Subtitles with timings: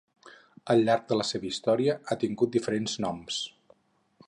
[0.73, 3.41] Al llarg de la seva història ha tingut diferents noms.